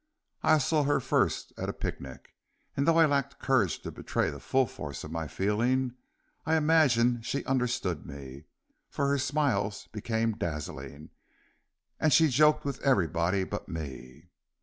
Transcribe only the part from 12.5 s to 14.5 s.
with everybody but me.